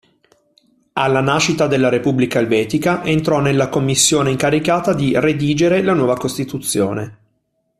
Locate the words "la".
5.83-5.93